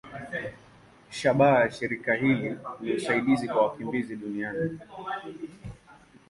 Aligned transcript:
Shabaha 1.09 1.59
ya 1.61 1.71
shirika 1.71 2.13
hili 2.13 2.57
ni 2.81 2.93
usaidizi 2.93 3.47
kwa 3.47 3.61
wakimbizi 3.67 4.15
duniani. 4.15 4.79